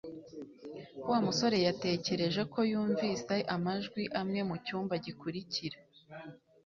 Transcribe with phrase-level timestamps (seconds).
[1.09, 5.77] Wa musore yatekereje ko yumvise amajwi amwe mucyumba gikurikira